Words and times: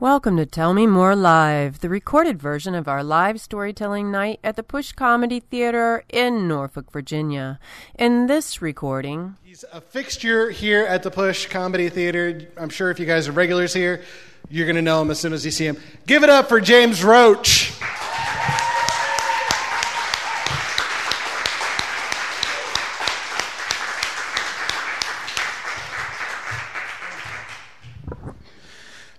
Welcome 0.00 0.38
to 0.38 0.46
Tell 0.46 0.72
Me 0.72 0.86
More 0.86 1.14
Live, 1.14 1.80
the 1.80 1.90
recorded 1.90 2.40
version 2.40 2.74
of 2.74 2.88
our 2.88 3.04
live 3.04 3.38
storytelling 3.38 4.10
night 4.10 4.40
at 4.42 4.56
the 4.56 4.62
Push 4.62 4.92
Comedy 4.92 5.40
Theater 5.40 6.04
in 6.08 6.48
Norfolk, 6.48 6.90
Virginia. 6.90 7.60
In 7.98 8.26
this 8.26 8.62
recording, 8.62 9.36
He's 9.44 9.62
a 9.70 9.82
fixture 9.82 10.48
here 10.48 10.86
at 10.86 11.02
the 11.02 11.10
Push 11.10 11.48
Comedy 11.48 11.90
Theater. 11.90 12.48
I'm 12.56 12.70
sure 12.70 12.90
if 12.90 12.98
you 12.98 13.04
guys 13.04 13.28
are 13.28 13.32
regulars 13.32 13.74
here, 13.74 14.02
you're 14.48 14.64
going 14.64 14.76
to 14.76 14.82
know 14.82 15.02
him 15.02 15.10
as 15.10 15.20
soon 15.20 15.34
as 15.34 15.44
you 15.44 15.50
see 15.50 15.66
him. 15.66 15.76
Give 16.06 16.24
it 16.24 16.30
up 16.30 16.48
for 16.48 16.62
James 16.62 17.04
Roach. 17.04 17.74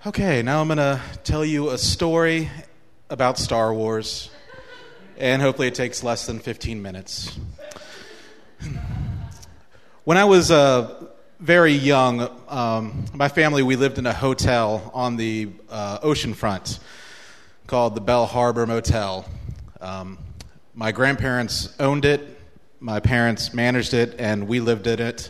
Okay, 0.04 0.41
now 0.41 0.61
I'm 0.61 0.68
going 0.68 0.77
to 0.77 0.99
tell 1.23 1.45
you 1.45 1.70
a 1.70 1.77
story 1.77 2.50
about 3.11 3.37
Star 3.37 3.71
Wars, 3.71 4.32
and 5.15 5.43
hopefully 5.43 5.68
it 5.68 5.75
takes 5.75 6.01
less 6.01 6.25
than 6.25 6.39
15 6.39 6.82
minutes. 6.82 7.37
When 10.04 10.18
I 10.18 10.25
was 10.25 10.50
uh, 10.50 11.06
very 11.39 11.73
young, 11.73 12.28
um, 12.50 13.06
my 13.14 13.28
family, 13.28 13.61
we 13.61 13.75
lived 13.75 14.00
in 14.00 14.07
a 14.07 14.14
hotel 14.14 14.89
on 14.95 15.18
the 15.18 15.50
uh, 15.69 16.00
ocean 16.01 16.33
front 16.33 16.79
called 17.68 17.93
the 17.93 18.01
Bell 18.01 18.25
Harbor 18.25 18.65
Motel. 18.65 19.23
Um, 19.79 20.18
my 20.73 20.92
grandparents 20.92 21.75
owned 21.79 22.06
it, 22.06 22.39
my 22.79 23.01
parents 23.01 23.54
managed 23.54 23.93
it, 23.93 24.15
and 24.18 24.47
we 24.47 24.61
lived 24.61 24.87
in 24.87 25.00
it. 25.00 25.29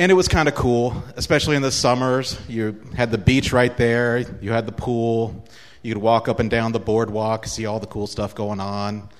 And 0.00 0.10
it 0.10 0.14
was 0.14 0.28
kind 0.28 0.48
of 0.48 0.54
cool, 0.54 1.04
especially 1.16 1.56
in 1.56 1.62
the 1.62 1.70
summers. 1.70 2.40
You 2.48 2.80
had 2.96 3.10
the 3.10 3.18
beach 3.18 3.52
right 3.52 3.76
there, 3.76 4.24
you 4.40 4.50
had 4.50 4.64
the 4.64 4.72
pool, 4.72 5.44
you 5.82 5.92
could 5.92 6.00
walk 6.00 6.26
up 6.26 6.40
and 6.40 6.48
down 6.48 6.72
the 6.72 6.80
boardwalk, 6.80 7.46
see 7.46 7.66
all 7.66 7.80
the 7.80 7.86
cool 7.86 8.06
stuff 8.06 8.34
going 8.34 8.60
on. 8.60 9.10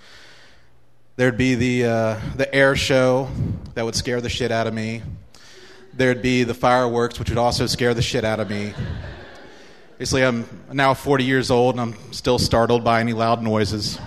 There'd 1.17 1.37
be 1.37 1.55
the, 1.55 1.85
uh, 1.85 2.21
the 2.35 2.55
air 2.55 2.77
show 2.77 3.29
that 3.75 3.85
would 3.85 3.95
scare 3.95 4.23
the 4.23 4.31
shit 4.31 4.51
out 4.51 4.67
of 4.67 4.73
me. 4.73 5.03
There'd 5.93 6.23
be 6.23 6.45
the 6.45 6.55
fireworks, 6.55 7.19
which 7.19 7.29
would 7.29 7.37
also 7.37 7.67
scare 7.67 7.93
the 7.93 8.01
shit 8.01 8.25
out 8.25 8.41
of 8.41 8.49
me. 8.49 8.73
Basically, 9.99 10.25
I'm 10.25 10.47
now 10.73 10.95
40 10.95 11.25
years 11.25 11.51
old 11.51 11.75
and 11.75 11.83
I'm 11.83 12.13
still 12.15 12.39
startled 12.39 12.85
by 12.85 13.01
any 13.01 13.13
loud 13.13 13.43
noises. 13.43 13.99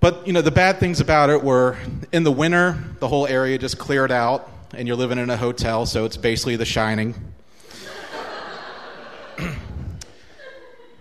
But, 0.00 0.26
you 0.26 0.32
know, 0.32 0.40
the 0.40 0.50
bad 0.50 0.80
things 0.80 1.00
about 1.00 1.28
it 1.28 1.44
were 1.44 1.76
in 2.10 2.24
the 2.24 2.32
winter, 2.32 2.82
the 3.00 3.08
whole 3.08 3.26
area 3.26 3.58
just 3.58 3.76
cleared 3.76 4.10
out 4.10 4.50
and 4.72 4.86
you're 4.86 4.96
living 4.96 5.18
in 5.18 5.30
a 5.30 5.36
hotel, 5.36 5.86
so 5.86 6.04
it's 6.04 6.16
basically 6.16 6.56
The 6.56 6.64
Shining. 6.64 7.14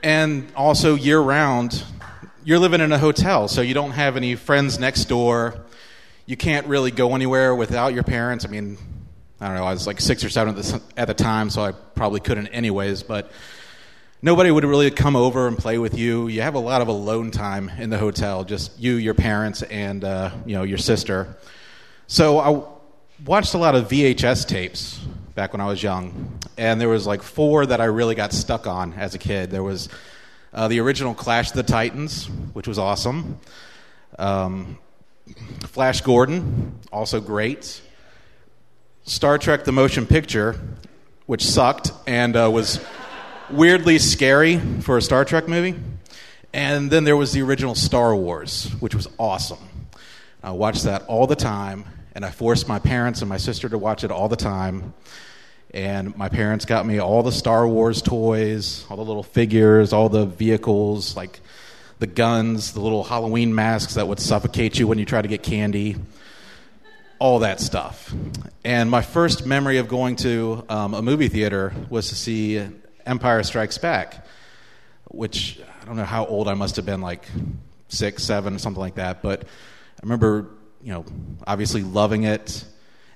and 0.04 0.50
also 0.56 0.96
year 0.96 1.20
round, 1.20 1.84
you're 2.44 2.60
living 2.60 2.82
in 2.82 2.92
a 2.92 2.98
hotel, 2.98 3.48
so 3.48 3.62
you 3.62 3.74
don't 3.74 3.92
have 3.92 4.16
any 4.16 4.36
friends 4.36 4.80
next 4.80 5.06
door. 5.06 5.66
You 6.26 6.38
can't 6.38 6.68
really 6.68 6.92
go 6.92 7.14
anywhere 7.14 7.54
without 7.56 7.94
your 7.94 8.04
parents. 8.04 8.46
I 8.46 8.48
mean, 8.48 8.78
I 9.42 9.48
don't 9.48 9.58
know, 9.58 9.66
I 9.66 9.74
was 9.74 9.86
like 9.86 10.00
six 10.00 10.24
or 10.24 10.30
seven 10.30 10.58
at 10.58 10.64
the, 10.64 10.82
at 10.96 11.08
the 11.08 11.14
time, 11.14 11.50
so 11.50 11.62
I 11.62 11.72
probably 11.72 12.20
couldn't 12.22 12.48
anyways, 12.48 13.04
but 13.04 13.32
nobody 14.22 14.50
would 14.50 14.64
really 14.64 14.90
come 14.92 15.16
over 15.16 15.48
and 15.48 15.58
play 15.58 15.78
with 15.78 15.98
you. 15.98 16.28
You 16.28 16.42
have 16.42 16.56
a 16.56 16.60
lot 16.60 16.82
of 16.82 16.88
alone 16.88 17.32
time 17.32 17.70
in 17.78 17.90
the 17.90 17.98
hotel, 17.98 18.44
just 18.46 18.80
you, 18.80 18.94
your 18.96 19.14
parents, 19.14 19.62
and 19.64 20.04
uh, 20.04 20.32
you 20.46 20.56
know 20.56 20.64
your 20.64 20.78
sister. 20.78 21.36
So 22.08 22.40
I 22.40 22.77
watched 23.26 23.54
a 23.54 23.58
lot 23.58 23.76
of 23.76 23.88
VHS 23.88 24.48
tapes 24.48 25.00
back 25.36 25.54
when 25.54 25.62
I 25.62 25.66
was 25.66 25.82
young, 25.82 26.40
and 26.58 26.80
there 26.80 26.90
was 26.90 27.08
like 27.08 27.22
four 27.22 27.66
that 27.66 27.82
I 27.82 27.86
really 27.86 28.16
got 28.16 28.34
stuck 28.34 28.68
on 28.68 28.94
as 28.94 29.16
a 29.16 29.18
kid. 29.18 29.52
There 29.52 29.64
was 29.64 29.90
uh, 30.54 30.68
the 30.68 30.80
original 30.80 31.14
Clash 31.14 31.50
of 31.50 31.56
the 31.56 31.64
Titans, 31.64 32.28
which 32.54 32.68
was 32.68 32.78
awesome. 32.78 33.40
Um, 34.20 34.78
Flash 35.66 36.02
Gordon, 36.02 36.80
also 36.92 37.20
great. 37.20 37.82
Star 39.04 39.38
Trek: 39.38 39.64
The 39.64 39.72
Motion 39.72 40.06
Picture, 40.06 40.60
which 41.26 41.46
sucked 41.46 41.92
and 42.06 42.36
uh, 42.36 42.50
was 42.52 42.80
weirdly 43.50 44.00
scary 44.00 44.60
for 44.82 44.98
a 44.98 45.02
Star 45.02 45.26
Trek 45.26 45.48
movie. 45.48 45.76
And 46.54 46.90
then 46.90 47.04
there 47.04 47.18
was 47.18 47.34
the 47.34 47.42
original 47.42 47.76
Star 47.76 48.16
Wars, 48.16 48.72
which 48.80 48.96
was 48.96 49.08
awesome. 49.20 49.70
I 50.42 50.52
watched 50.52 50.84
that 50.84 51.04
all 51.08 51.28
the 51.28 51.36
time 51.36 51.86
and 52.18 52.26
I 52.26 52.32
forced 52.32 52.68
my 52.68 52.80
parents 52.80 53.22
and 53.22 53.30
my 53.30 53.38
sister 53.38 53.70
to 53.70 53.78
watch 53.78 54.04
it 54.04 54.10
all 54.10 54.28
the 54.28 54.36
time. 54.36 54.96
And 55.72 56.18
my 56.18 56.30
parents 56.30 56.66
got 56.66 56.84
me 56.84 56.98
all 56.98 57.22
the 57.22 57.32
Star 57.32 57.68
Wars 57.68 58.02
toys, 58.02 58.88
all 58.90 58.98
the 58.98 59.06
little 59.06 59.22
figures, 59.22 59.94
all 59.94 60.10
the 60.10 60.26
vehicles, 60.26 61.16
like 61.16 61.40
the 62.00 62.08
guns, 62.08 62.74
the 62.74 62.80
little 62.80 63.04
Halloween 63.04 63.54
masks 63.54 63.94
that 63.94 64.08
would 64.08 64.20
suffocate 64.20 64.80
you 64.80 64.88
when 64.88 64.98
you 64.98 65.06
try 65.06 65.22
to 65.22 65.28
get 65.28 65.44
candy, 65.44 65.96
all 67.20 67.38
that 67.40 67.60
stuff. 67.60 68.12
And 68.64 68.90
my 68.90 69.04
first 69.04 69.46
memory 69.46 69.78
of 69.78 69.88
going 69.88 70.16
to 70.16 70.66
um, 70.70 70.96
a 70.96 71.04
movie 71.04 71.28
theater 71.28 71.72
was 71.88 72.10
to 72.10 72.16
see 72.16 72.68
Empire 73.06 73.44
Strikes 73.44 73.78
Back, 73.78 74.26
which 75.10 75.60
I 75.84 75.86
don't 75.86 75.98
know 75.98 76.04
how 76.04 76.26
old 76.26 76.48
I 76.48 76.56
must 76.56 76.78
have 76.78 76.86
been, 76.88 77.02
like 77.02 77.28
six, 77.90 78.24
seven, 78.24 78.58
something 78.58 78.82
like 78.82 78.96
that. 78.96 79.22
But 79.22 79.44
I 79.44 80.00
remember 80.02 80.48
you 80.82 80.94
know, 80.94 81.06
obviously 81.46 81.84
loving 81.84 82.24
it. 82.24 82.64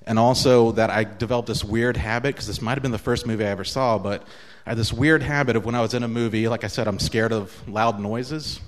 And 0.06 0.18
also 0.18 0.72
that 0.72 0.90
I 0.90 1.04
developed 1.04 1.48
this 1.48 1.62
weird 1.62 1.96
habit, 1.96 2.34
because 2.34 2.46
this 2.46 2.60
might 2.60 2.74
have 2.74 2.82
been 2.82 2.92
the 2.92 2.98
first 2.98 3.26
movie 3.26 3.44
I 3.44 3.48
ever 3.48 3.64
saw, 3.64 3.98
but 3.98 4.22
I 4.66 4.70
had 4.70 4.78
this 4.78 4.92
weird 4.92 5.22
habit 5.22 5.56
of 5.56 5.64
when 5.64 5.74
I 5.74 5.80
was 5.80 5.94
in 5.94 6.02
a 6.02 6.08
movie, 6.08 6.48
like 6.48 6.64
I 6.64 6.68
said, 6.68 6.88
I'm 6.88 6.98
scared 6.98 7.32
of 7.32 7.68
loud 7.68 8.00
noises. 8.00 8.60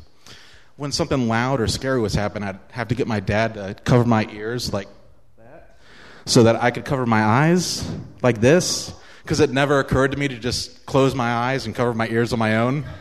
When 0.76 0.92
something 0.92 1.28
loud 1.28 1.60
or 1.60 1.66
scary 1.66 2.00
was 2.00 2.14
happening, 2.14 2.48
I'd 2.48 2.58
have 2.72 2.88
to 2.88 2.94
get 2.94 3.06
my 3.06 3.20
dad 3.20 3.54
to 3.54 3.76
cover 3.84 4.04
my 4.04 4.28
ears 4.32 4.72
like 4.72 4.88
that, 5.38 5.78
so 6.24 6.44
that 6.44 6.62
I 6.62 6.70
could 6.70 6.84
cover 6.84 7.06
my 7.06 7.24
eyes 7.24 7.88
like 8.22 8.40
this, 8.40 8.92
because 9.22 9.40
it 9.40 9.50
never 9.50 9.80
occurred 9.80 10.12
to 10.12 10.16
me 10.16 10.28
to 10.28 10.38
just 10.38 10.84
close 10.86 11.14
my 11.14 11.32
eyes 11.32 11.66
and 11.66 11.74
cover 11.74 11.94
my 11.94 12.08
ears 12.08 12.32
on 12.32 12.38
my 12.38 12.56
own. 12.58 12.84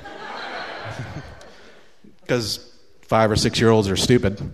Because 2.21 2.73
five 3.01 3.29
or 3.29 3.35
six 3.35 3.59
year 3.59 3.69
olds 3.69 3.89
are 3.89 3.97
stupid. 3.97 4.53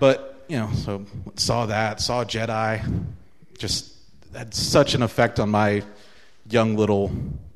But 0.00 0.31
you 0.52 0.58
know, 0.58 0.70
so 0.74 1.02
saw 1.36 1.64
that, 1.64 1.98
saw 1.98 2.24
Jedi, 2.24 2.84
just 3.56 3.94
had 4.34 4.52
such 4.52 4.92
an 4.92 5.02
effect 5.02 5.40
on 5.40 5.48
my 5.48 5.82
young 6.50 6.76
little 6.76 7.10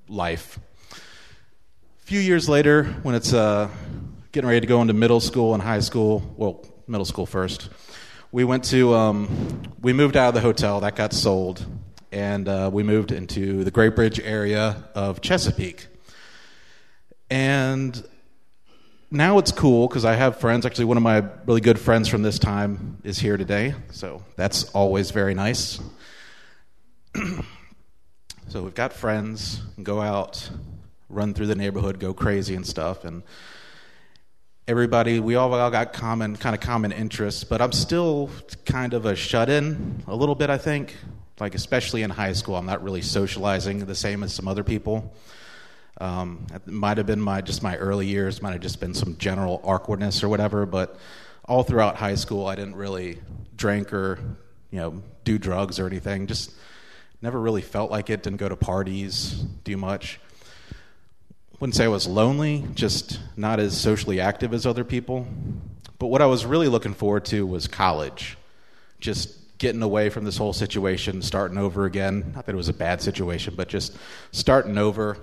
life. 0.08 0.58
A 0.92 2.06
few 2.06 2.20
years 2.20 2.48
later, 2.48 2.84
when 3.02 3.14
it's 3.14 3.34
uh, 3.34 3.68
getting 4.32 4.48
ready 4.48 4.62
to 4.62 4.66
go 4.66 4.80
into 4.80 4.94
middle 4.94 5.20
school 5.20 5.52
and 5.52 5.62
high 5.62 5.80
school, 5.80 6.22
well, 6.38 6.64
middle 6.86 7.04
school 7.04 7.26
first, 7.26 7.68
we 8.32 8.44
went 8.44 8.64
to, 8.64 8.94
um, 8.94 9.60
we 9.82 9.92
moved 9.92 10.16
out 10.16 10.28
of 10.28 10.34
the 10.34 10.40
hotel, 10.40 10.80
that 10.80 10.96
got 10.96 11.12
sold, 11.12 11.66
and 12.12 12.48
uh, 12.48 12.70
we 12.72 12.82
moved 12.82 13.12
into 13.12 13.62
the 13.62 13.70
Great 13.70 13.94
Bridge 13.94 14.20
area 14.20 14.84
of 14.94 15.20
Chesapeake. 15.20 15.86
And 17.28 18.02
now 19.10 19.38
it's 19.38 19.52
cool 19.52 19.86
because 19.86 20.04
I 20.04 20.14
have 20.14 20.38
friends. 20.40 20.66
Actually, 20.66 20.86
one 20.86 20.96
of 20.96 21.02
my 21.02 21.24
really 21.46 21.60
good 21.60 21.78
friends 21.78 22.08
from 22.08 22.22
this 22.22 22.38
time 22.38 22.98
is 23.04 23.18
here 23.18 23.36
today, 23.36 23.74
so 23.90 24.22
that's 24.36 24.64
always 24.70 25.10
very 25.10 25.34
nice. 25.34 25.78
so 28.48 28.62
we've 28.62 28.74
got 28.74 28.92
friends, 28.92 29.62
go 29.82 30.00
out, 30.00 30.50
run 31.08 31.34
through 31.34 31.46
the 31.46 31.54
neighborhood, 31.54 32.00
go 32.00 32.12
crazy 32.12 32.54
and 32.54 32.66
stuff, 32.66 33.04
and 33.04 33.22
everybody 34.66 35.20
we 35.20 35.36
all, 35.36 35.54
all 35.54 35.70
got 35.70 35.92
common 35.92 36.36
kind 36.36 36.54
of 36.54 36.60
common 36.60 36.90
interests. 36.90 37.44
But 37.44 37.62
I'm 37.62 37.72
still 37.72 38.28
kind 38.64 38.92
of 38.92 39.06
a 39.06 39.14
shut 39.14 39.48
in 39.48 40.02
a 40.08 40.16
little 40.16 40.34
bit. 40.34 40.50
I 40.50 40.58
think, 40.58 40.96
like 41.38 41.54
especially 41.54 42.02
in 42.02 42.10
high 42.10 42.32
school, 42.32 42.56
I'm 42.56 42.66
not 42.66 42.82
really 42.82 43.02
socializing 43.02 43.86
the 43.86 43.94
same 43.94 44.24
as 44.24 44.34
some 44.34 44.48
other 44.48 44.64
people. 44.64 45.14
Um, 45.98 46.46
it 46.54 46.66
might 46.66 46.98
have 46.98 47.06
been 47.06 47.20
my 47.20 47.40
just 47.40 47.62
my 47.62 47.76
early 47.76 48.06
years, 48.06 48.42
might 48.42 48.52
have 48.52 48.60
just 48.60 48.80
been 48.80 48.94
some 48.94 49.16
general 49.16 49.60
awkwardness 49.64 50.22
or 50.22 50.28
whatever. 50.28 50.66
But 50.66 50.98
all 51.46 51.62
throughout 51.62 51.96
high 51.96 52.16
school, 52.16 52.46
I 52.46 52.54
didn't 52.54 52.76
really 52.76 53.20
drink 53.56 53.92
or 53.92 54.18
you 54.70 54.78
know 54.78 55.02
do 55.24 55.38
drugs 55.38 55.78
or 55.78 55.86
anything. 55.86 56.26
Just 56.26 56.52
never 57.22 57.40
really 57.40 57.62
felt 57.62 57.90
like 57.90 58.10
it. 58.10 58.22
Didn't 58.22 58.38
go 58.38 58.48
to 58.48 58.56
parties, 58.56 59.32
do 59.64 59.76
much. 59.76 60.20
Wouldn't 61.58 61.74
say 61.74 61.84
I 61.84 61.88
was 61.88 62.06
lonely, 62.06 62.66
just 62.74 63.18
not 63.36 63.60
as 63.60 63.74
socially 63.76 64.20
active 64.20 64.52
as 64.52 64.66
other 64.66 64.84
people. 64.84 65.26
But 65.98 66.08
what 66.08 66.20
I 66.20 66.26
was 66.26 66.44
really 66.44 66.68
looking 66.68 66.92
forward 66.92 67.24
to 67.26 67.46
was 67.46 67.66
college. 67.66 68.36
Just 69.00 69.58
getting 69.58 69.82
away 69.82 70.10
from 70.10 70.24
this 70.24 70.36
whole 70.36 70.52
situation, 70.52 71.22
starting 71.22 71.56
over 71.56 71.86
again. 71.86 72.32
Not 72.34 72.44
that 72.44 72.52
it 72.52 72.56
was 72.56 72.68
a 72.68 72.74
bad 72.74 73.00
situation, 73.00 73.54
but 73.56 73.68
just 73.68 73.96
starting 74.32 74.76
over, 74.76 75.16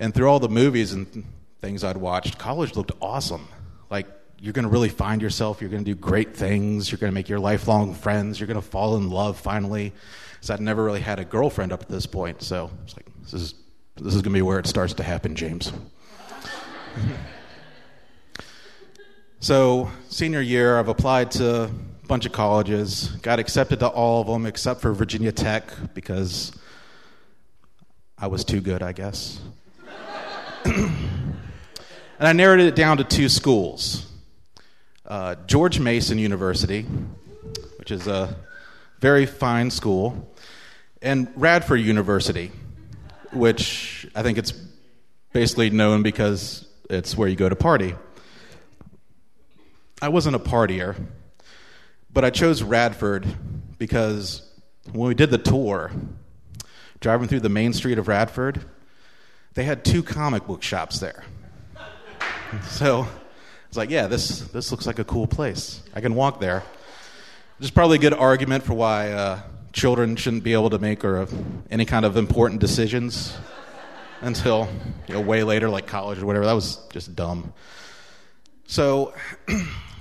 and 0.00 0.14
through 0.14 0.28
all 0.28 0.40
the 0.40 0.48
movies 0.48 0.92
and 0.92 1.24
things 1.60 1.84
I'd 1.84 1.98
watched, 1.98 2.38
college 2.38 2.74
looked 2.74 2.92
awesome. 3.02 3.46
Like, 3.90 4.06
you're 4.40 4.54
going 4.54 4.64
to 4.64 4.70
really 4.70 4.88
find 4.88 5.20
yourself. 5.20 5.60
You're 5.60 5.68
going 5.68 5.84
to 5.84 5.90
do 5.90 5.94
great 5.94 6.34
things. 6.34 6.90
You're 6.90 6.98
going 6.98 7.10
to 7.10 7.14
make 7.14 7.28
your 7.28 7.38
lifelong 7.38 7.92
friends. 7.92 8.40
You're 8.40 8.46
going 8.46 8.60
to 8.60 8.66
fall 8.66 8.96
in 8.96 9.10
love 9.10 9.38
finally. 9.38 9.92
Because 10.32 10.50
I'd 10.50 10.60
never 10.60 10.82
really 10.82 11.02
had 11.02 11.18
a 11.18 11.24
girlfriend 11.24 11.70
up 11.70 11.84
to 11.84 11.92
this 11.92 12.06
point. 12.06 12.42
So 12.42 12.70
it's 12.82 12.96
like, 12.96 13.06
this 13.22 13.34
is, 13.34 13.54
This 13.96 14.14
is 14.14 14.22
going 14.22 14.32
to 14.32 14.38
be 14.38 14.42
where 14.42 14.58
it 14.58 14.66
starts 14.66 14.94
to 14.94 15.02
happen, 15.02 15.36
James. 15.36 15.70
so, 19.40 19.90
senior 20.08 20.40
year, 20.40 20.78
I've 20.78 20.88
applied 20.88 21.30
to 21.32 21.64
a 21.64 21.70
bunch 22.08 22.24
of 22.24 22.32
colleges, 22.32 23.08
got 23.20 23.38
accepted 23.38 23.80
to 23.80 23.88
all 23.88 24.22
of 24.22 24.28
them 24.28 24.46
except 24.46 24.80
for 24.80 24.94
Virginia 24.94 25.30
Tech 25.30 25.70
because 25.92 26.52
I 28.16 28.28
was 28.28 28.44
too 28.44 28.62
good, 28.62 28.82
I 28.82 28.92
guess. 28.92 29.40
And 32.20 32.28
I 32.28 32.34
narrowed 32.34 32.60
it 32.60 32.76
down 32.76 32.98
to 32.98 33.04
two 33.04 33.28
schools 33.30 34.06
uh, 35.06 35.34
George 35.46 35.80
Mason 35.80 36.18
University, 36.18 36.82
which 37.78 37.90
is 37.90 38.06
a 38.06 38.36
very 39.00 39.26
fine 39.26 39.70
school, 39.70 40.32
and 41.02 41.32
Radford 41.34 41.80
University, 41.80 42.52
which 43.32 44.06
I 44.14 44.22
think 44.22 44.38
it's 44.38 44.52
basically 45.32 45.70
known 45.70 46.04
because 46.04 46.68
it's 46.88 47.16
where 47.16 47.26
you 47.26 47.34
go 47.34 47.48
to 47.48 47.56
party. 47.56 47.96
I 50.00 50.10
wasn't 50.10 50.36
a 50.36 50.38
partier, 50.38 50.94
but 52.12 52.24
I 52.24 52.30
chose 52.30 52.62
Radford 52.62 53.26
because 53.78 54.42
when 54.92 55.08
we 55.08 55.14
did 55.14 55.30
the 55.30 55.38
tour, 55.38 55.90
driving 57.00 57.26
through 57.26 57.40
the 57.40 57.48
main 57.48 57.72
street 57.72 57.98
of 57.98 58.06
Radford, 58.06 58.64
they 59.54 59.64
had 59.64 59.84
two 59.84 60.02
comic 60.02 60.46
book 60.46 60.62
shops 60.62 61.00
there. 61.00 61.24
So 62.64 63.06
it's 63.68 63.76
like, 63.76 63.90
yeah, 63.90 64.06
this, 64.06 64.40
this 64.48 64.72
looks 64.72 64.86
like 64.86 64.98
a 64.98 65.04
cool 65.04 65.26
place. 65.26 65.82
I 65.94 66.00
can 66.00 66.14
walk 66.14 66.40
there. 66.40 66.64
There's 67.58 67.70
probably 67.70 67.98
a 67.98 68.00
good 68.00 68.14
argument 68.14 68.64
for 68.64 68.74
why 68.74 69.12
uh, 69.12 69.40
children 69.72 70.16
shouldn't 70.16 70.42
be 70.42 70.52
able 70.52 70.70
to 70.70 70.78
make 70.78 71.04
or 71.04 71.28
any 71.70 71.84
kind 71.84 72.04
of 72.04 72.16
important 72.16 72.60
decisions 72.60 73.36
until 74.22 74.68
you 75.06 75.14
know, 75.14 75.20
way 75.20 75.44
later, 75.44 75.68
like 75.68 75.86
college 75.86 76.18
or 76.18 76.26
whatever. 76.26 76.44
That 76.46 76.54
was 76.54 76.78
just 76.90 77.14
dumb. 77.14 77.52
So 78.66 79.14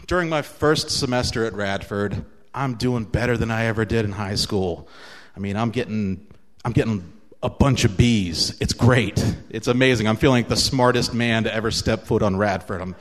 during 0.07 0.29
my 0.29 0.41
first 0.41 0.89
semester 0.89 1.45
at 1.45 1.53
Radford, 1.53 2.25
I'm 2.53 2.75
doing 2.75 3.03
better 3.03 3.37
than 3.37 3.51
I 3.51 3.65
ever 3.65 3.85
did 3.85 4.05
in 4.05 4.11
high 4.11 4.35
school. 4.35 4.87
I 5.35 5.39
mean, 5.39 5.55
I'm 5.55 5.69
getting, 5.69 6.25
I'm 6.65 6.71
getting 6.71 7.11
a 7.41 7.49
bunch 7.49 7.85
of 7.85 7.95
bees. 7.95 8.57
It's 8.59 8.73
great. 8.73 9.23
It's 9.49 9.67
amazing. 9.67 10.07
I'm 10.07 10.17
feeling 10.17 10.43
like 10.43 10.49
the 10.49 10.57
smartest 10.57 11.13
man 11.13 11.45
to 11.45 11.53
ever 11.53 11.71
step 11.71 12.05
foot 12.05 12.21
on 12.21 12.35
Radford. 12.35 12.81
I'm, 12.81 12.95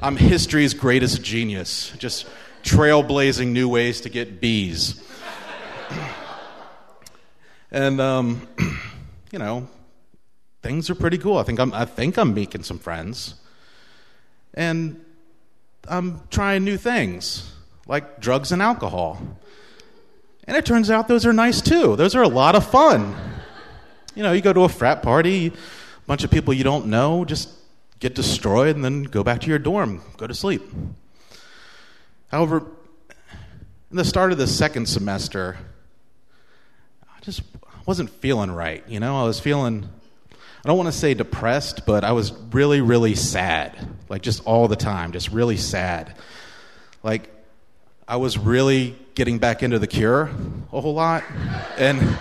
I'm 0.00 0.16
history's 0.16 0.74
greatest 0.74 1.22
genius, 1.22 1.92
just 1.98 2.28
trailblazing 2.62 3.48
new 3.48 3.68
ways 3.68 4.02
to 4.02 4.08
get 4.08 4.40
bees. 4.40 5.02
and, 7.72 8.00
um, 8.00 8.46
you 9.32 9.38
know, 9.40 9.68
things 10.62 10.90
are 10.90 10.94
pretty 10.94 11.18
cool. 11.18 11.38
I 11.38 11.42
think 11.42 11.58
I'm, 11.58 11.72
I 11.74 11.84
think 11.86 12.18
I'm 12.18 12.34
making 12.34 12.62
some 12.62 12.78
friends. 12.78 13.34
And 14.54 15.04
I'm 15.88 16.20
trying 16.30 16.64
new 16.64 16.76
things, 16.76 17.52
like 17.86 18.20
drugs 18.20 18.52
and 18.52 18.62
alcohol. 18.62 19.20
And 20.48 20.56
it 20.56 20.64
turns 20.64 20.90
out 20.90 21.08
those 21.08 21.26
are 21.26 21.32
nice 21.34 21.60
too. 21.60 21.94
Those 21.94 22.14
are 22.14 22.22
a 22.22 22.28
lot 22.28 22.54
of 22.54 22.66
fun. 22.68 23.14
You 24.14 24.22
know, 24.22 24.32
you 24.32 24.40
go 24.40 24.54
to 24.54 24.62
a 24.62 24.68
frat 24.68 25.02
party, 25.02 25.48
a 25.48 26.06
bunch 26.06 26.24
of 26.24 26.30
people 26.30 26.54
you 26.54 26.64
don't 26.64 26.86
know, 26.86 27.26
just 27.26 27.50
get 28.00 28.14
destroyed, 28.14 28.74
and 28.74 28.82
then 28.82 29.02
go 29.02 29.22
back 29.22 29.42
to 29.42 29.48
your 29.48 29.58
dorm, 29.58 30.00
go 30.16 30.26
to 30.26 30.32
sleep. 30.32 30.62
However, 32.28 32.64
in 33.90 33.96
the 33.98 34.06
start 34.06 34.32
of 34.32 34.38
the 34.38 34.46
second 34.46 34.86
semester, 34.86 35.58
I 37.02 37.20
just 37.20 37.42
wasn't 37.84 38.08
feeling 38.08 38.50
right. 38.50 38.82
You 38.88 39.00
know, 39.00 39.20
I 39.20 39.24
was 39.24 39.38
feeling, 39.38 39.86
I 40.32 40.68
don't 40.68 40.78
want 40.78 40.90
to 40.90 40.98
say 40.98 41.12
depressed, 41.12 41.84
but 41.84 42.04
I 42.04 42.12
was 42.12 42.32
really, 42.32 42.80
really 42.80 43.14
sad. 43.14 43.76
Like 44.08 44.22
just 44.22 44.42
all 44.46 44.66
the 44.66 44.76
time, 44.76 45.12
just 45.12 45.30
really 45.30 45.58
sad. 45.58 46.16
Like 47.02 47.28
I 48.08 48.16
was 48.16 48.38
really 48.38 48.96
getting 49.14 49.38
back 49.38 49.62
into 49.62 49.78
the 49.78 49.86
cure 49.86 50.30
a 50.72 50.80
whole 50.80 50.94
lot. 50.94 51.24
And 51.76 52.18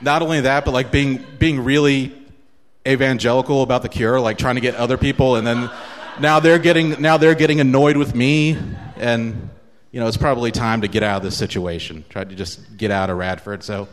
not 0.00 0.20
only 0.20 0.40
that, 0.40 0.64
but 0.64 0.72
like 0.72 0.90
being, 0.90 1.24
being 1.38 1.62
really 1.62 2.12
evangelical 2.86 3.62
about 3.62 3.82
the 3.82 3.88
cure, 3.88 4.18
like 4.20 4.36
trying 4.36 4.56
to 4.56 4.60
get 4.60 4.74
other 4.74 4.98
people, 4.98 5.36
and 5.36 5.46
then 5.46 5.70
now 6.18 6.40
they're 6.40 6.58
getting 6.58 7.00
now 7.00 7.18
they're 7.18 7.36
getting 7.36 7.60
annoyed 7.60 7.96
with 7.96 8.16
me, 8.16 8.58
and 8.96 9.48
you 9.92 10.00
know 10.00 10.08
it's 10.08 10.16
probably 10.16 10.50
time 10.50 10.80
to 10.80 10.88
get 10.88 11.04
out 11.04 11.18
of 11.18 11.22
this 11.22 11.36
situation. 11.36 12.04
Tried 12.08 12.30
to 12.30 12.34
just 12.34 12.76
get 12.76 12.90
out 12.90 13.08
of 13.08 13.16
Radford. 13.16 13.62
So 13.62 13.86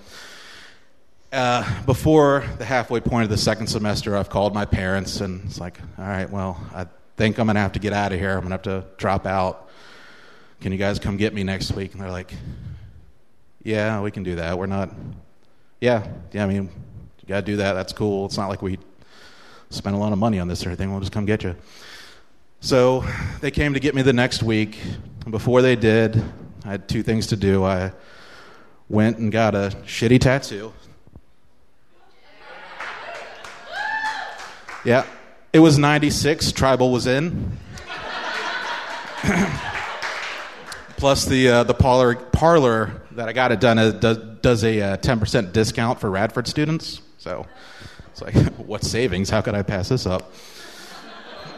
uh, 1.31 1.83
before 1.85 2.43
the 2.57 2.65
halfway 2.65 3.01
point 3.01 3.25
of 3.25 3.29
the 3.29 3.37
second 3.37 3.67
semester, 3.67 4.17
I've 4.17 4.29
called 4.29 4.55
my 4.55 4.65
parents, 4.65 5.21
and 5.21 5.45
it's 5.45 5.59
like, 5.59 5.79
all 5.99 6.05
right, 6.05 6.29
well, 6.29 6.59
I 6.73 6.87
think 7.17 7.37
I'm 7.37 7.45
gonna 7.45 7.59
have 7.59 7.73
to 7.73 7.79
get 7.79 7.93
out 7.93 8.11
of 8.11 8.19
here. 8.19 8.31
I'm 8.31 8.41
gonna 8.41 8.55
have 8.55 8.63
to 8.63 8.85
drop 8.97 9.27
out. 9.27 9.67
Can 10.61 10.73
you 10.73 10.77
guys 10.77 10.99
come 10.99 11.15
get 11.15 11.33
me 11.33 11.43
next 11.43 11.71
week? 11.71 11.93
And 11.93 12.01
they're 12.01 12.11
like, 12.11 12.33
yeah, 13.63 14.01
we 14.01 14.11
can 14.11 14.23
do 14.23 14.35
that. 14.35 14.57
We're 14.57 14.65
not. 14.65 14.93
Yeah, 15.79 16.05
yeah. 16.33 16.43
I 16.43 16.47
mean, 16.47 16.63
you 17.21 17.27
got 17.27 17.37
to 17.37 17.45
do 17.45 17.57
that. 17.57 17.73
That's 17.73 17.93
cool. 17.93 18.25
It's 18.25 18.37
not 18.37 18.49
like 18.49 18.61
we 18.61 18.77
spent 19.69 19.95
a 19.95 19.99
lot 19.99 20.11
of 20.11 20.19
money 20.19 20.39
on 20.39 20.49
this 20.49 20.65
or 20.65 20.69
anything. 20.69 20.91
We'll 20.91 20.99
just 20.99 21.13
come 21.13 21.25
get 21.25 21.43
you. 21.43 21.55
So 22.59 23.05
they 23.39 23.51
came 23.51 23.73
to 23.73 23.79
get 23.79 23.95
me 23.95 24.01
the 24.01 24.11
next 24.11 24.43
week. 24.43 24.77
And 25.23 25.31
before 25.31 25.61
they 25.61 25.77
did, 25.77 26.21
I 26.65 26.71
had 26.71 26.89
two 26.89 27.03
things 27.03 27.27
to 27.27 27.37
do. 27.37 27.63
I 27.63 27.93
went 28.89 29.17
and 29.17 29.31
got 29.31 29.55
a 29.55 29.73
shitty 29.85 30.19
tattoo. 30.19 30.73
Yeah, 34.83 35.05
it 35.53 35.59
was 35.59 35.77
96. 35.77 36.51
Tribal 36.51 36.91
was 36.91 37.07
in. 37.07 37.57
Plus, 40.99 41.23
the, 41.23 41.47
uh, 41.47 41.63
the 41.63 41.73
parlor, 41.73 42.15
parlor 42.15 43.01
that 43.11 43.29
I 43.29 43.31
got 43.31 43.53
it 43.53 43.61
done 43.61 43.77
does, 44.01 44.17
does 44.41 44.65
a 44.65 44.81
uh, 44.81 44.97
10% 44.97 45.53
discount 45.53 46.01
for 46.01 46.09
Radford 46.09 46.45
students. 46.45 47.01
So 47.19 47.47
it's 48.11 48.21
like, 48.21 48.35
what 48.57 48.83
savings? 48.83 49.29
How 49.29 49.39
could 49.39 49.55
I 49.55 49.61
pass 49.63 49.87
this 49.87 50.05
up? 50.05 50.33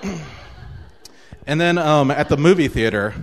and 1.47 1.59
then 1.59 1.79
um, 1.79 2.11
at 2.11 2.29
the 2.29 2.38
movie 2.38 2.67
theater, 2.67 3.15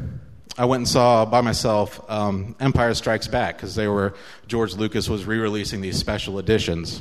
I 0.56 0.64
went 0.64 0.80
and 0.80 0.88
saw 0.88 1.24
by 1.24 1.40
myself 1.40 2.04
um, 2.10 2.56
Empire 2.58 2.94
Strikes 2.94 3.28
Back 3.28 3.56
because 3.56 3.76
they 3.76 3.86
were 3.86 4.14
George 4.48 4.74
Lucas 4.74 5.08
was 5.08 5.24
re-releasing 5.24 5.82
these 5.82 5.98
special 5.98 6.40
editions 6.40 7.00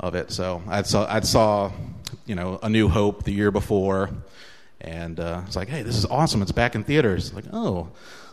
of 0.00 0.14
it. 0.14 0.30
So 0.30 0.62
I 0.66 0.80
saw 0.82 1.06
I 1.06 1.20
saw 1.20 1.70
you 2.24 2.34
know 2.34 2.58
A 2.62 2.70
New 2.70 2.88
Hope 2.88 3.24
the 3.24 3.32
year 3.32 3.50
before, 3.50 4.08
and 4.80 5.20
uh, 5.20 5.42
it's 5.46 5.54
like, 5.54 5.68
hey, 5.68 5.82
this 5.82 5.98
is 5.98 6.06
awesome! 6.06 6.40
It's 6.40 6.52
back 6.52 6.74
in 6.74 6.82
theaters. 6.82 7.34
Like, 7.34 7.44
oh, 7.52 7.88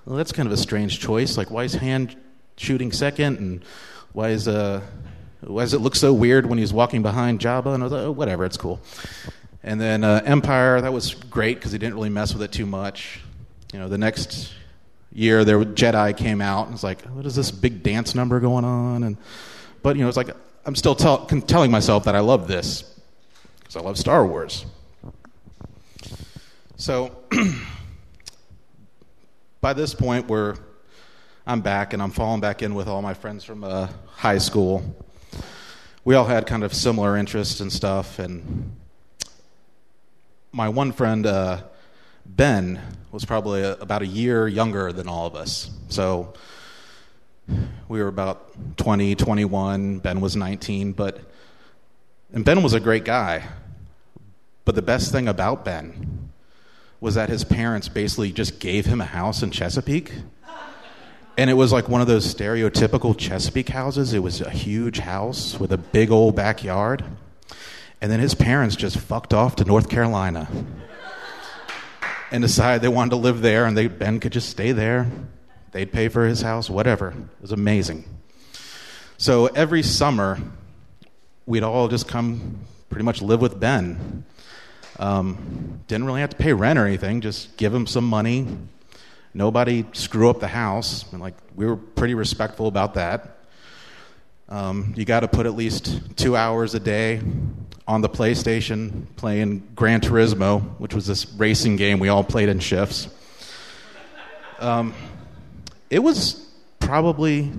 well, 0.06 0.18
that's 0.18 0.32
kind 0.32 0.48
of 0.48 0.54
a 0.54 0.58
strange 0.58 1.00
choice. 1.00 1.38
Like, 1.38 1.50
why 1.50 1.64
is 1.64 1.76
Han 1.76 2.16
shooting 2.58 2.92
second, 2.92 3.40
and 3.40 3.66
why 4.14 4.30
is 4.30 4.48
uh 4.48 4.82
why 5.42 5.64
does 5.64 5.74
it 5.74 5.80
look 5.80 5.96
so 5.96 6.14
weird 6.14 6.46
when 6.46 6.58
he's 6.58 6.74
walking 6.74 7.02
behind 7.02 7.40
Jabba? 7.40 7.74
And 7.74 7.84
I 7.84 7.86
was 7.86 7.94
like, 7.94 8.04
oh, 8.04 8.12
whatever, 8.12 8.46
it's 8.46 8.58
cool. 8.58 8.80
And 9.64 9.80
then 9.80 10.04
uh, 10.04 10.22
Empire, 10.26 10.82
that 10.82 10.94
was 10.94 11.14
great 11.14 11.56
because 11.58 11.72
he 11.72 11.78
didn't 11.78 11.96
really 11.96 12.10
mess 12.10 12.34
with 12.34 12.44
it 12.44 12.52
too 12.52 12.66
much. 12.66 13.20
You 13.74 13.80
know, 13.80 13.88
the 13.88 13.98
next 13.98 14.54
year, 15.12 15.44
there 15.44 15.64
Jedi 15.64 16.16
came 16.16 16.42
out, 16.42 16.66
and 16.68 16.76
it's 16.76 16.84
like, 16.84 17.02
what 17.04 17.26
is 17.26 17.36
this 17.36 17.52
big 17.52 17.84
dance 17.84 18.16
number 18.16 18.40
going 18.40 18.66
on? 18.66 19.04
And 19.04 19.18
but 19.82 19.96
you 19.96 20.04
know, 20.04 20.08
it's 20.08 20.18
like 20.18 20.30
I'm 20.66 20.76
still 20.76 20.96
tell, 20.96 21.26
telling 21.26 21.72
myself 21.72 22.06
that 22.06 22.16
I 22.16 22.20
love 22.20 22.48
this 22.48 23.00
because 23.60 23.76
I 23.76 23.82
love 23.82 23.98
Star 23.98 24.26
Wars. 24.26 24.66
So 26.78 27.16
by 29.66 29.74
this 29.74 29.96
point, 29.96 30.28
we're 30.28 30.56
I'm 31.48 31.62
back 31.62 31.94
and 31.94 32.04
I'm 32.04 32.12
falling 32.12 32.40
back 32.40 32.62
in 32.62 32.76
with 32.76 32.88
all 32.88 33.02
my 33.02 33.16
friends 33.16 33.44
from 33.44 33.64
uh, 33.64 33.88
high 34.06 34.38
school 34.38 34.84
we 36.04 36.14
all 36.14 36.26
had 36.26 36.46
kind 36.46 36.64
of 36.64 36.72
similar 36.72 37.18
interests 37.18 37.62
and 37.62 37.74
stuff. 37.74 38.20
And 38.20 38.76
my 40.52 40.70
one 40.70 40.92
friend, 40.92 41.26
uh, 41.26 41.64
Ben, 42.28 42.80
was 43.12 43.26
probably 43.26 43.64
a, 43.64 43.74
about 43.78 44.04
a 44.04 44.06
year 44.06 44.48
younger 44.48 44.94
than 44.94 45.08
all 45.08 45.26
of 45.26 45.34
us. 45.34 45.72
So 45.90 46.36
we 47.88 48.04
were 48.04 48.08
about 48.08 48.78
20, 48.78 49.16
21. 49.16 49.98
Ben 49.98 50.22
was 50.22 50.36
19. 50.36 50.92
But, 50.92 51.20
and 52.32 52.46
Ben 52.46 52.62
was 52.62 52.74
a 52.74 52.80
great 52.80 53.04
guy. 53.04 53.48
But 54.64 54.76
the 54.76 54.84
best 54.84 55.12
thing 55.12 55.28
about 55.28 55.66
Ben 55.66 56.25
was 57.06 57.16
that 57.16 57.30
his 57.30 57.44
parents 57.44 57.88
basically 57.88 58.32
just 58.32 58.60
gave 58.60 58.86
him 58.86 59.00
a 59.00 59.06
house 59.06 59.42
in 59.42 59.52
Chesapeake 59.52 60.12
and 61.38 61.50
it 61.50 61.54
was 61.54 61.72
like 61.74 61.90
one 61.90 62.02
of 62.02 62.08
those 62.08 62.34
stereotypical 62.34 63.18
Chesapeake 63.18 63.70
houses. 63.70 64.14
It 64.14 64.20
was 64.20 64.42
a 64.42 64.50
huge 64.50 65.00
house 65.00 65.60
with 65.60 65.72
a 65.74 65.78
big 65.78 66.10
old 66.10 66.36
backyard. 66.36 67.04
And 68.02 68.12
then 68.12 68.20
his 68.20 68.36
parents 68.36 68.76
just 68.76 68.98
fucked 68.98 69.34
off 69.34 69.58
to 69.58 69.66
North 69.66 69.90
Carolina 69.90 70.48
and 72.32 72.42
decided 72.42 72.82
they 72.82 72.88
wanted 72.88 73.12
to 73.12 73.16
live 73.18 73.42
there, 73.42 73.66
and 73.66 73.78
they, 73.78 73.88
Ben 73.88 74.20
could 74.20 74.32
just 74.32 74.50
stay 74.50 74.72
there. 74.72 75.10
They'd 75.72 75.92
pay 75.92 76.08
for 76.08 76.26
his 76.26 76.42
house, 76.42 76.70
whatever. 76.70 77.10
It 77.10 77.42
was 77.42 77.52
amazing. 77.52 78.06
So 79.18 79.48
every 79.48 79.84
summer, 79.84 80.40
we'd 81.46 81.64
all 81.64 81.88
just 81.88 82.08
come 82.08 82.62
pretty 82.90 83.04
much 83.04 83.22
live 83.22 83.42
with 83.42 83.60
Ben. 83.60 84.26
Um, 84.98 85.82
didn't 85.88 86.06
really 86.06 86.22
have 86.22 86.30
to 86.32 86.38
pay 86.38 86.54
rent 86.54 86.80
or 86.80 86.86
anything, 86.86 87.22
just 87.22 87.58
give 87.58 87.74
him 87.74 87.88
some 87.88 88.08
money. 88.08 88.48
Nobody 89.34 89.86
screw 89.92 90.30
up 90.30 90.40
the 90.40 90.48
house. 90.48 91.12
And 91.12 91.22
like 91.22 91.36
we 91.56 91.66
were 91.66 91.76
pretty 91.76 92.14
respectful 92.14 92.68
about 92.68 92.94
that. 92.94 93.38
Um, 94.48 94.94
you 94.96 95.06
got 95.06 95.22
to 95.22 95.28
put 95.28 95.46
at 95.46 95.56
least 95.56 96.16
two 96.16 96.38
hours 96.38 96.76
a 96.76 96.80
day 96.80 97.22
on 97.88 98.02
the 98.02 98.10
PlayStation 98.10 99.06
playing 99.16 99.68
Gran 99.76 100.02
Turismo, 100.02 100.62
which 100.80 100.94
was 100.94 101.06
this 101.06 101.32
racing 101.34 101.76
game 101.76 102.00
we 102.00 102.10
all 102.10 102.24
played 102.24 102.50
in 102.50 102.60
shifts. 102.60 103.08
Um, 104.60 104.94
it 105.90 106.00
was 106.00 106.48
probably, 106.80 107.52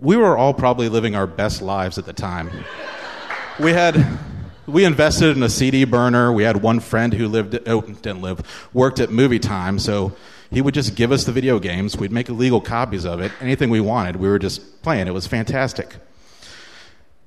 we 0.00 0.16
were 0.16 0.36
all 0.36 0.54
probably 0.54 0.88
living 0.88 1.14
our 1.14 1.26
best 1.26 1.62
lives 1.62 1.98
at 1.98 2.06
the 2.06 2.12
time. 2.12 2.50
We 3.60 3.72
had, 3.72 3.94
we 4.66 4.84
invested 4.84 5.36
in 5.36 5.42
a 5.42 5.48
CD 5.48 5.84
burner. 5.84 6.32
We 6.32 6.44
had 6.44 6.62
one 6.62 6.80
friend 6.80 7.12
who 7.12 7.28
lived, 7.28 7.58
oh, 7.66 7.82
didn't 7.82 8.22
live, 8.22 8.40
worked 8.72 9.00
at 9.00 9.10
Movie 9.10 9.38
Time, 9.38 9.78
so 9.78 10.12
he 10.50 10.60
would 10.60 10.74
just 10.74 10.94
give 10.94 11.12
us 11.12 11.24
the 11.24 11.32
video 11.32 11.58
games. 11.58 11.96
We'd 11.96 12.12
make 12.12 12.28
illegal 12.28 12.60
copies 12.60 13.04
of 13.04 13.20
it. 13.20 13.32
Anything 13.40 13.70
we 13.70 13.80
wanted, 13.80 14.16
we 14.16 14.28
were 14.28 14.38
just 14.38 14.82
playing. 14.82 15.06
It 15.06 15.14
was 15.14 15.26
fantastic. 15.26 15.96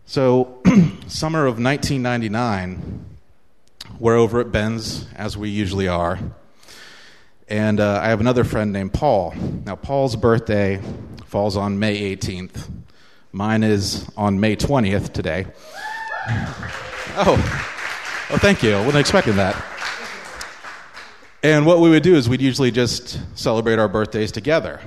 So, 0.06 0.62
summer 1.08 1.46
of 1.46 1.62
1999, 1.62 3.06
we're 4.00 4.15
over 4.15 4.39
at 4.39 4.51
Ben's, 4.51 5.06
as 5.15 5.38
we 5.38 5.50
usually 5.50 5.88
are. 5.88 6.20
And 7.50 7.79
uh, 7.79 8.00
I 8.01 8.10
have 8.10 8.20
another 8.20 8.44
friend 8.44 8.74
named 8.74 8.94
Paul. 8.94 9.34
Now, 9.65 9.75
Paul's 9.75 10.15
birthday 10.15 10.82
falls 11.25 11.58
on 11.58 11.79
May 11.79 12.15
18th. 12.15 12.70
Mine 13.32 13.63
is 13.63 14.10
on 14.15 14.39
May 14.39 14.56
20th 14.56 15.13
today. 15.13 15.48
oh, 17.17 18.27
oh, 18.29 18.38
thank 18.38 18.62
you. 18.62 18.74
I 18.74 18.79
wasn't 18.86 18.97
expecting 18.97 19.38
that. 19.38 19.63
And 21.41 21.65
what 21.65 21.79
we 21.79 21.89
would 21.89 22.03
do 22.03 22.15
is 22.15 22.29
we'd 22.29 22.41
usually 22.41 22.71
just 22.71 23.19
celebrate 23.38 23.79
our 23.79 23.88
birthdays 23.88 24.31
together. 24.31 24.81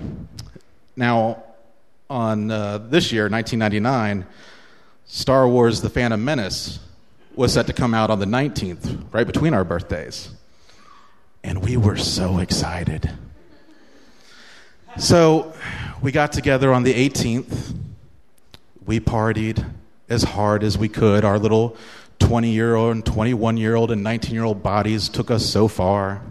Now, 0.96 1.42
on 2.08 2.50
uh, 2.50 2.78
this 2.78 3.12
year, 3.12 3.28
1999, 3.28 4.26
Star 5.06 5.48
Wars 5.48 5.80
The 5.80 5.90
Phantom 5.90 6.24
Menace 6.24 6.78
was 7.34 7.52
set 7.52 7.66
to 7.66 7.72
come 7.72 7.94
out 7.94 8.10
on 8.10 8.18
the 8.18 8.26
19th, 8.26 9.12
right 9.12 9.26
between 9.26 9.54
our 9.54 9.64
birthdays. 9.64 10.30
And 11.42 11.64
we 11.64 11.76
were 11.76 11.96
so 11.96 12.38
excited. 12.38 13.10
So 14.98 15.52
we 16.02 16.12
got 16.12 16.32
together 16.32 16.72
on 16.72 16.82
the 16.82 16.92
18th. 16.92 17.76
We 18.84 19.00
partied 19.00 19.64
as 20.08 20.24
hard 20.24 20.62
as 20.64 20.76
we 20.76 20.88
could. 20.88 21.24
Our 21.24 21.38
little 21.38 21.76
20 22.20 22.50
year 22.50 22.76
old 22.76 22.92
and 22.92 23.04
21 23.04 23.56
year 23.56 23.74
old 23.74 23.90
and 23.90 24.02
19 24.02 24.32
year 24.32 24.44
old 24.44 24.62
bodies 24.62 25.08
took 25.08 25.30
us 25.30 25.44
so 25.44 25.66
far. 25.66 26.22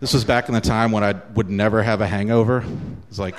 This 0.00 0.12
was 0.12 0.24
back 0.24 0.48
in 0.48 0.54
the 0.54 0.60
time 0.60 0.92
when 0.92 1.02
I 1.04 1.14
would 1.34 1.48
never 1.48 1.82
have 1.82 2.00
a 2.00 2.06
hangover. 2.06 2.58
It 2.58 3.08
was 3.08 3.18
like, 3.18 3.36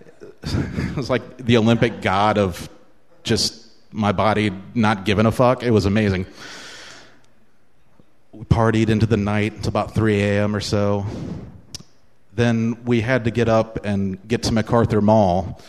it 0.42 0.96
was 0.96 1.08
like 1.08 1.38
the 1.38 1.56
Olympic 1.56 2.02
god 2.02 2.36
of 2.36 2.68
just 3.22 3.66
my 3.92 4.12
body 4.12 4.50
not 4.74 5.04
giving 5.04 5.26
a 5.26 5.32
fuck. 5.32 5.62
It 5.62 5.70
was 5.70 5.86
amazing. 5.86 6.26
We 8.32 8.44
partied 8.44 8.88
into 8.88 9.06
the 9.06 9.16
night 9.16 9.54
until 9.54 9.68
about 9.68 9.94
3 9.94 10.20
a.m. 10.20 10.56
or 10.56 10.60
so. 10.60 11.06
Then 12.34 12.84
we 12.84 13.00
had 13.00 13.24
to 13.24 13.30
get 13.30 13.48
up 13.48 13.84
and 13.84 14.26
get 14.26 14.44
to 14.44 14.52
MacArthur 14.52 15.00
Mall 15.00 15.60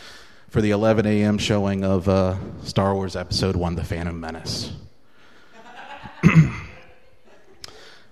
for 0.54 0.60
the 0.60 0.70
11 0.70 1.04
a.m. 1.04 1.36
showing 1.36 1.82
of 1.84 2.08
uh, 2.08 2.36
Star 2.62 2.94
Wars 2.94 3.16
Episode 3.16 3.56
1 3.56 3.74
The 3.74 3.82
Phantom 3.82 4.20
Menace. 4.20 4.72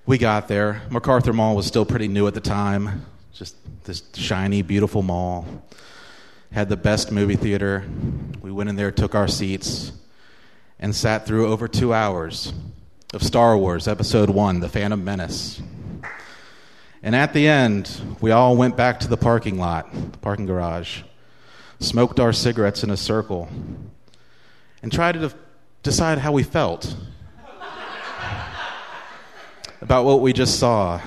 we 0.06 0.18
got 0.18 0.48
there. 0.48 0.82
MacArthur 0.90 1.32
Mall 1.32 1.54
was 1.54 1.66
still 1.66 1.86
pretty 1.86 2.08
new 2.08 2.26
at 2.26 2.34
the 2.34 2.40
time, 2.40 3.06
just 3.32 3.54
this 3.84 4.02
shiny, 4.14 4.62
beautiful 4.62 5.02
mall 5.02 5.46
had 6.50 6.68
the 6.68 6.76
best 6.76 7.12
movie 7.12 7.36
theater. 7.36 7.84
We 8.40 8.50
went 8.50 8.68
in 8.68 8.74
there, 8.74 8.90
took 8.90 9.14
our 9.14 9.28
seats, 9.28 9.92
and 10.80 10.92
sat 10.96 11.24
through 11.24 11.46
over 11.46 11.68
two 11.68 11.94
hours 11.94 12.52
of 13.14 13.22
Star 13.22 13.56
Wars 13.56 13.86
Episode 13.86 14.30
1 14.30 14.58
The 14.58 14.68
Phantom 14.68 15.04
Menace. 15.04 15.62
And 17.04 17.14
at 17.14 17.34
the 17.34 17.46
end, 17.46 18.16
we 18.20 18.32
all 18.32 18.56
went 18.56 18.76
back 18.76 18.98
to 18.98 19.06
the 19.06 19.16
parking 19.16 19.60
lot, 19.60 19.92
the 19.92 20.18
parking 20.18 20.46
garage, 20.46 21.02
smoked 21.82 22.20
our 22.20 22.32
cigarettes 22.32 22.82
in 22.82 22.90
a 22.90 22.96
circle, 22.96 23.48
and 24.82 24.92
tried 24.92 25.12
to 25.12 25.32
decide 25.82 26.18
how 26.18 26.32
we 26.32 26.42
felt 26.42 26.96
about 29.80 30.04
what 30.04 30.20
we 30.20 30.32
just 30.32 30.58
saw. 30.58 31.00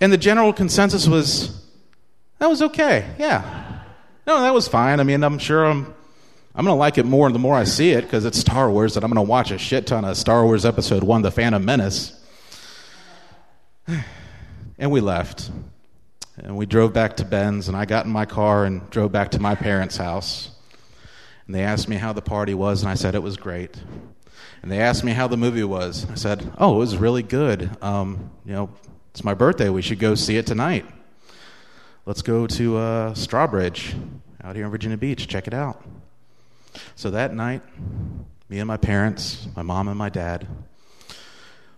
And 0.00 0.12
the 0.12 0.18
general 0.18 0.52
consensus 0.52 1.06
was 1.08 1.62
that 2.38 2.46
was 2.48 2.62
okay. 2.62 3.08
Yeah. 3.18 3.80
No, 4.26 4.40
that 4.40 4.54
was 4.54 4.68
fine. 4.68 5.00
I 5.00 5.02
mean, 5.02 5.22
I'm 5.22 5.38
sure 5.38 5.64
I'm 5.64 5.94
I'm 6.56 6.64
going 6.64 6.74
to 6.74 6.78
like 6.78 6.98
it 6.98 7.06
more 7.06 7.30
the 7.30 7.38
more 7.38 7.56
I 7.56 7.64
see 7.64 7.90
it 7.90 8.02
because 8.02 8.24
it's 8.24 8.38
Star 8.38 8.70
Wars 8.70 8.96
and 8.96 9.04
I'm 9.04 9.10
going 9.10 9.24
to 9.24 9.28
watch 9.28 9.50
a 9.50 9.58
shit 9.58 9.88
ton 9.88 10.04
of 10.04 10.16
Star 10.16 10.44
Wars 10.44 10.64
Episode 10.64 11.02
1 11.02 11.22
The 11.22 11.30
Phantom 11.30 11.64
Menace. 11.64 12.20
And 14.76 14.90
we 14.90 15.00
left. 15.00 15.52
And 16.36 16.56
we 16.56 16.66
drove 16.66 16.92
back 16.92 17.16
to 17.18 17.24
Ben's 17.24 17.68
and 17.68 17.76
I 17.76 17.84
got 17.84 18.06
in 18.06 18.12
my 18.12 18.26
car 18.26 18.64
and 18.64 18.88
drove 18.90 19.12
back 19.12 19.30
to 19.32 19.40
my 19.40 19.54
parents' 19.54 19.96
house. 19.96 20.50
And 21.46 21.54
they 21.54 21.62
asked 21.62 21.88
me 21.88 21.96
how 21.96 22.12
the 22.12 22.22
party 22.22 22.54
was 22.54 22.82
and 22.82 22.90
I 22.90 22.94
said 22.94 23.14
it 23.14 23.22
was 23.22 23.36
great. 23.36 23.76
And 24.62 24.72
they 24.72 24.80
asked 24.80 25.04
me 25.04 25.12
how 25.12 25.28
the 25.28 25.36
movie 25.36 25.64
was. 25.64 26.10
I 26.10 26.14
said, 26.14 26.50
"Oh, 26.56 26.76
it 26.76 26.78
was 26.78 26.96
really 26.96 27.22
good. 27.22 27.70
Um, 27.82 28.30
you 28.46 28.52
know, 28.52 28.70
it's 29.10 29.22
my 29.22 29.34
birthday. 29.34 29.68
We 29.68 29.82
should 29.82 29.98
go 29.98 30.14
see 30.14 30.38
it 30.38 30.46
tonight." 30.46 30.86
let's 32.06 32.22
go 32.22 32.46
to 32.46 32.76
uh, 32.76 33.14
Strawbridge 33.14 33.94
out 34.42 34.56
here 34.56 34.64
in 34.66 34.70
Virginia 34.70 34.96
Beach, 34.96 35.26
check 35.26 35.46
it 35.46 35.54
out. 35.54 35.82
So 36.96 37.10
that 37.10 37.34
night, 37.34 37.62
me 38.48 38.58
and 38.58 38.68
my 38.68 38.76
parents, 38.76 39.46
my 39.56 39.62
mom 39.62 39.88
and 39.88 39.96
my 39.96 40.10
dad, 40.10 40.46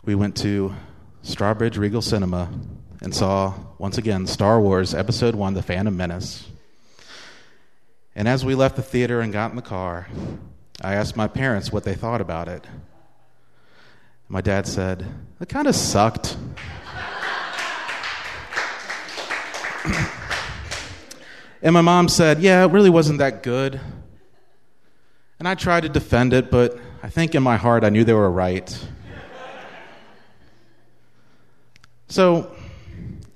we 0.05 0.15
went 0.15 0.37
to 0.39 0.75
Strawbridge 1.23 1.79
Regal 1.79 2.03
Cinema 2.03 2.51
and 3.01 3.15
saw, 3.15 3.55
once 3.79 3.99
again, 3.99 4.27
Star 4.27 4.61
Wars 4.61 4.95
Episode 4.95 5.35
1 5.35 5.55
The 5.55 5.63
Phantom 5.63 5.97
Menace. 5.97 6.49
And 8.15 8.27
as 8.27 8.45
we 8.45 8.55
left 8.55 8.77
the 8.77 8.83
theater 8.83 9.21
and 9.21 9.33
got 9.33 9.51
in 9.51 9.57
the 9.57 9.63
car, 9.63 10.09
I 10.81 10.95
asked 10.95 11.17
my 11.17 11.29
parents 11.29 11.71
what 11.71 11.85
they 11.85 11.95
thought 11.95 12.21
about 12.21 12.49
it. 12.49 12.67
My 14.29 14.41
dad 14.41 14.67
said, 14.67 15.07
It 15.41 15.49
kind 15.49 15.69
of 15.69 15.75
sucked. 15.75 16.37
And 21.63 21.73
my 21.73 21.81
mom 21.81 22.09
said, 22.09 22.41
Yeah, 22.41 22.65
it 22.65 22.71
really 22.71 22.91
wasn't 22.91 23.19
that 23.19 23.43
good. 23.43 23.81
And 25.39 25.49
I 25.49 25.55
tried 25.55 25.83
to 25.83 25.89
defend 25.89 26.33
it, 26.33 26.51
but 26.51 26.79
I 27.03 27.09
think 27.09 27.35
in 27.35 27.43
my 27.43 27.57
heart 27.57 27.83
I 27.83 27.89
knew 27.89 28.05
they 28.05 28.13
were 28.13 28.31
right. 28.31 28.87
So, 32.09 32.56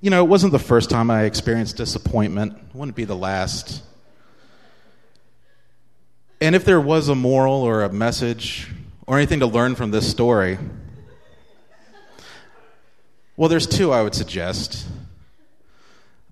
you 0.01 0.11
know, 0.11 0.25
it 0.25 0.29
wasn't 0.29 0.53
the 0.53 0.59
first 0.59 0.89
time 0.89 1.11
I 1.11 1.25
experienced 1.25 1.77
disappointment, 1.77 2.57
it 2.57 2.75
wouldn't 2.75 2.97
be 2.97 3.05
the 3.05 3.17
last. 3.17 3.83
And 6.41 6.55
if 6.55 6.65
there 6.65 6.81
was 6.81 7.09
a 7.09 7.15
moral 7.15 7.63
or 7.63 7.83
a 7.83 7.93
message 7.93 8.69
or 9.07 9.19
anything 9.19 9.41
to 9.41 9.47
learn 9.47 9.75
from 9.75 9.91
this 9.91 10.11
story, 10.11 10.59
well, 13.37 13.49
there's 13.49 13.67
two 13.67 13.93
I 13.93 14.03
would 14.03 14.15
suggest. 14.15 14.87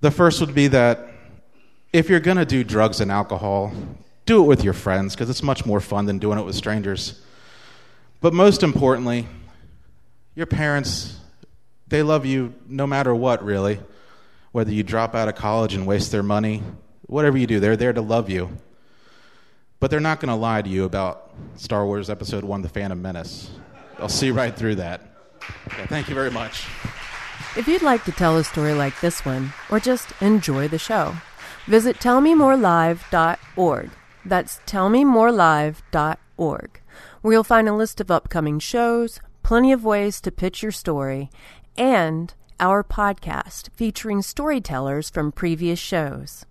The 0.01 0.11
first 0.11 0.41
would 0.41 0.55
be 0.55 0.69
that 0.69 1.09
if 1.93 2.09
you're 2.09 2.21
going 2.21 2.37
to 2.37 2.47
do 2.47 2.65
drugs 2.65 3.01
and 3.01 3.11
alcohol, 3.11 3.73
do 4.27 4.43
it 4.43 4.47
with 4.47 4.65
your 4.65 4.75
friends 4.75 5.15
because 5.15 5.29
it's 5.29 5.43
much 5.43 5.67
more 5.67 5.81
fun 5.81 6.07
than 6.07 6.19
doing 6.19 6.39
it 6.39 6.45
with 6.45 6.55
strangers. 6.55 7.21
But 8.21 8.33
most 8.33 8.63
importantly, 8.63 9.27
your 10.35 10.47
parents, 10.47 11.19
they 11.89 12.03
love 12.03 12.27
you 12.27 12.55
no 12.67 12.87
matter 12.87 13.15
what, 13.15 13.45
really. 13.45 13.81
Whether 14.53 14.73
you 14.73 14.83
drop 14.83 15.15
out 15.15 15.29
of 15.29 15.35
college 15.35 15.75
and 15.75 15.87
waste 15.87 16.13
their 16.13 16.23
money, 16.23 16.63
whatever 17.07 17.37
you 17.37 17.47
do, 17.47 17.61
they're 17.61 17.77
there 17.77 17.93
to 17.93 18.01
love 18.01 18.31
you. 18.31 18.57
But 19.81 19.91
they're 19.91 20.01
not 20.01 20.21
going 20.21 20.31
to 20.31 20.35
lie 20.35 20.63
to 20.63 20.69
you 20.69 20.85
about 20.85 21.31
Star 21.57 21.87
Wars 21.87 22.11
Episode 22.11 22.45
1 22.45 22.63
The 22.63 22.69
Phantom 22.69 23.01
Menace. 23.01 23.51
They'll 23.97 24.09
see 24.09 24.31
right 24.31 24.55
through 24.55 24.77
that. 24.77 25.03
Okay, 25.69 25.87
thank 25.87 26.09
you 26.09 26.15
very 26.15 26.31
much. 26.31 26.67
If 27.57 27.69
you'd 27.69 27.83
like 27.83 28.05
to 28.05 28.13
tell 28.13 28.37
a 28.37 28.45
story 28.45 28.75
like 28.75 29.01
this 29.01 29.25
one, 29.25 29.53
or 29.71 29.79
just 29.79 30.13
enjoy 30.21 30.69
the 30.69 30.79
show, 30.79 31.15
Visit 31.69 31.99
tellmemorelive.org. 31.99 33.91
That's 34.25 34.59
tellmemorelive.org, 34.67 36.81
where 37.21 37.33
you'll 37.33 37.45
find 37.45 37.69
a 37.69 37.75
list 37.75 38.01
of 38.01 38.11
upcoming 38.11 38.59
shows, 38.59 39.21
plenty 39.43 39.71
of 39.73 39.85
ways 39.85 40.23
to 40.23 40.33
pitch 40.33 40.63
your 40.63 40.73
story, 40.73 41.29
and 41.79 42.35
our 42.61 42.85
podcast 42.85 43.71
featuring 43.75 44.21
storytellers 44.21 45.09
from 45.09 45.33
previous 45.33 45.79
shows. 45.79 46.45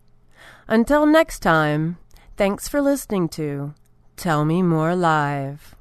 Until 0.68 1.06
next 1.06 1.40
time, 1.40 1.98
Thanks 2.38 2.68
for 2.68 2.82
listening 2.82 3.30
to 3.30 3.74
Tell 4.16 4.46
Me 4.46 4.62
More 4.62 4.96
Live. 4.96 5.77